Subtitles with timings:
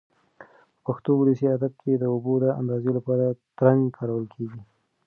[0.71, 3.25] په پښتو ولسي ادب کې د اوبو د اندازې لپاره
[3.57, 4.61] ترنګ کارول کېږي.